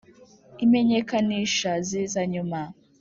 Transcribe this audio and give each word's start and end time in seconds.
Imenyekanisha 0.65 1.71
ziza 1.87 2.21
nyuma. 2.31 2.61